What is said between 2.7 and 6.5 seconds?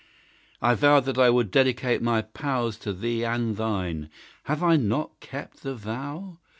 To thee and thine have I not kept the vow?